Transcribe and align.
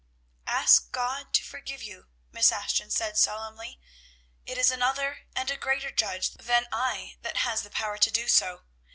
"Ask 0.47 0.91
God 0.91 1.31
to 1.33 1.43
forgive 1.43 1.83
you," 1.83 2.07
Miss 2.31 2.51
Ashton 2.51 2.89
said 2.89 3.19
solemnly. 3.19 3.79
"It 4.47 4.57
is 4.57 4.71
another 4.71 5.27
and 5.35 5.51
a 5.51 5.57
greater 5.57 5.91
judge 5.91 6.31
than 6.33 6.65
I 6.71 7.17
that 7.21 7.37
has 7.37 7.61
the 7.61 7.69
power 7.69 7.99
to 7.99 8.09
do 8.09 8.27
so. 8.27 8.63